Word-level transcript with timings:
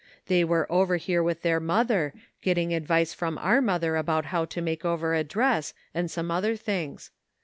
They 0.29 0.43
were 0.43 0.65
over 0.71 0.97
here 0.97 1.21
with 1.21 1.43
their 1.43 1.59
mother, 1.59 2.11
getting 2.41 2.73
advice 2.73 3.13
from 3.13 3.37
our 3.37 3.61
mother 3.61 3.95
about 3.95 4.25
how 4.25 4.45
to 4.45 4.59
make 4.59 4.83
over 4.83 5.13
a 5.13 5.23
dress, 5.23 5.75
and 5.93 6.09
some 6.09 6.31
other 6.31 6.55
things. 6.55 7.11